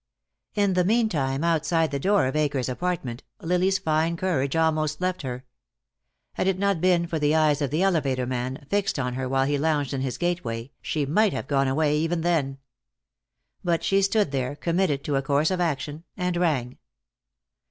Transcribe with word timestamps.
In 0.55 0.73
the 0.73 0.83
meantime, 0.83 1.43
outside 1.43 1.91
the 1.91 1.99
door 1.99 2.25
of 2.25 2.35
Akers' 2.35 2.67
apartment, 2.67 3.21
Lily's 3.39 3.77
fine 3.77 4.17
courage 4.17 4.55
almost 4.55 4.99
left 4.99 5.21
her. 5.21 5.45
Had 6.33 6.47
it 6.47 6.57
not 6.57 6.81
been 6.81 7.05
for 7.05 7.19
the 7.19 7.35
eyes 7.35 7.61
of 7.61 7.69
the 7.69 7.83
elevator 7.83 8.25
man, 8.25 8.65
fixed 8.67 8.97
on 8.97 9.13
her 9.13 9.29
while 9.29 9.45
he 9.45 9.59
lounged 9.59 9.93
in 9.93 10.01
his 10.01 10.17
gateway, 10.17 10.71
she 10.81 11.05
might 11.05 11.33
have 11.33 11.47
gone 11.47 11.67
away, 11.67 11.97
even 11.99 12.21
then. 12.21 12.57
But 13.63 13.83
she 13.83 14.01
stood 14.01 14.31
there, 14.31 14.55
committed 14.55 15.03
to 15.03 15.17
a 15.17 15.21
course 15.21 15.51
of 15.51 15.61
action, 15.61 16.03
and 16.17 16.35
rang. 16.35 16.79